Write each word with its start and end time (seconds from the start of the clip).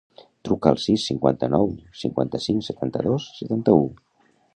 Truca 0.47 0.69
al 0.75 0.79
sis, 0.85 1.03
cinquanta-nou, 1.09 1.69
cinquanta-cinc, 2.05 2.65
setanta-dos, 2.69 3.29
setanta-u. 3.43 3.85